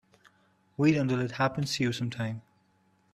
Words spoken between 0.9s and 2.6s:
until it happens to you sometime.